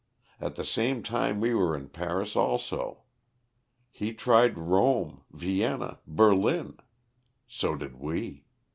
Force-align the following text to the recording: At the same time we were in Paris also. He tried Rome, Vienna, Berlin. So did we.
At 0.39 0.55
the 0.55 0.65
same 0.65 1.03
time 1.03 1.39
we 1.39 1.53
were 1.53 1.75
in 1.77 1.87
Paris 1.89 2.35
also. 2.35 3.03
He 3.91 4.15
tried 4.15 4.57
Rome, 4.57 5.21
Vienna, 5.31 5.99
Berlin. 6.07 6.79
So 7.47 7.75
did 7.75 7.99
we. 7.99 8.43